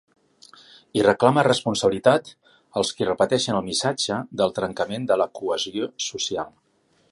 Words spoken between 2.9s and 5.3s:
qui repeteixen el missatge del trencament de